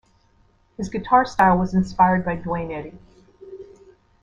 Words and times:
His 0.77 0.89
guitar 0.89 1.25
style 1.25 1.59
was 1.59 1.75
inspired 1.75 2.25
by 2.25 2.35
Duane 2.35 2.71
Eddy. 2.71 2.97